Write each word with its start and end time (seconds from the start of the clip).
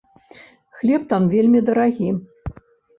Хлеб 0.79 1.01
там 1.13 1.29
вельмі 1.37 1.59
дарагі. 1.71 2.11